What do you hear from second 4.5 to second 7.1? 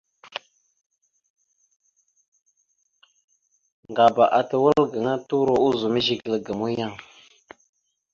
wal gaŋa turo ozum zigəla ga muyang.